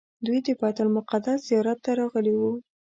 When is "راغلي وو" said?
1.99-2.53